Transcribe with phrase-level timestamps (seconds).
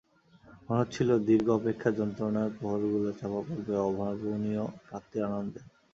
[0.65, 5.61] মনে হচ্ছিল, দীর্ঘ অপেক্ষার যন্ত্রণার প্রহরগুলো চাপা পড়বে অভাবনীয় প্রাপ্তির আনন্দে।